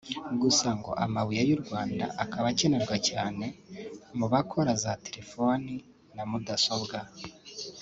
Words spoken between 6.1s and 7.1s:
na mudasobwa